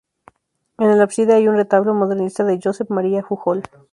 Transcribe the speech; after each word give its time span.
En 0.79 0.89
el 0.89 0.99
ábside 0.99 1.35
hay 1.35 1.47
un 1.47 1.55
retablo 1.57 1.93
modernista 1.93 2.43
de 2.43 2.59
Josep 2.59 2.89
Maria 2.89 3.21
Jujol. 3.21 3.61